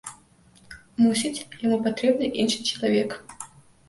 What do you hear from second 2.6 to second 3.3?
чалавек.